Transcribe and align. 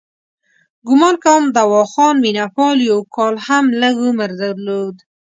ګومان 0.87 1.15
کوم 1.23 1.43
دواخان 1.55 2.15
مینه 2.23 2.45
پال 2.55 2.77
یو 2.89 2.99
کال 3.15 3.35
هم 3.45 3.65
لږ 3.81 3.95
عمر 4.05 4.29
درلود. 4.41 4.95